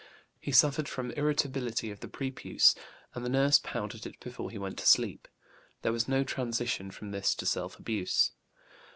He 0.39 0.51
suffered 0.51 0.89
from; 0.89 1.11
irritability 1.11 1.91
of 1.91 1.99
the 1.99 2.07
prepuce, 2.07 2.73
and 3.13 3.23
the 3.23 3.29
nurse 3.29 3.59
powdered 3.59 4.07
it 4.07 4.19
before 4.19 4.49
he 4.49 4.57
went 4.57 4.79
to 4.79 4.87
sleep. 4.87 5.27
There 5.83 5.91
was 5.93 6.07
no 6.07 6.23
transition 6.23 6.89
from 6.89 7.11
this 7.11 7.35
to 7.35 7.45
self 7.45 7.77
abuse. 7.77 8.31